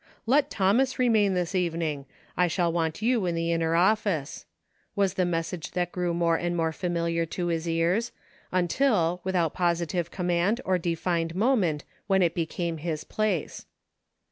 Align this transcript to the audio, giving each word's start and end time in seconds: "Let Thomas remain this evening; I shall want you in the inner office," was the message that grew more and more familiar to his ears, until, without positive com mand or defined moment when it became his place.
"Let 0.25 0.49
Thomas 0.49 0.97
remain 0.97 1.35
this 1.35 1.53
evening; 1.53 2.07
I 2.35 2.47
shall 2.47 2.73
want 2.73 3.03
you 3.03 3.27
in 3.27 3.35
the 3.35 3.51
inner 3.51 3.75
office," 3.75 4.47
was 4.95 5.13
the 5.13 5.25
message 5.25 5.69
that 5.73 5.91
grew 5.91 6.11
more 6.11 6.37
and 6.37 6.57
more 6.57 6.71
familiar 6.71 7.23
to 7.27 7.47
his 7.49 7.67
ears, 7.69 8.11
until, 8.51 9.21
without 9.23 9.53
positive 9.53 10.09
com 10.09 10.25
mand 10.25 10.59
or 10.65 10.79
defined 10.79 11.35
moment 11.35 11.83
when 12.07 12.23
it 12.23 12.33
became 12.33 12.77
his 12.77 13.03
place. 13.03 13.67